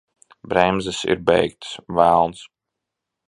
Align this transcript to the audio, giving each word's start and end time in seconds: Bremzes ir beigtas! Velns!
Bremzes 0.51 1.01
ir 1.13 1.19
beigtas! 1.27 1.75
Velns! 1.99 2.39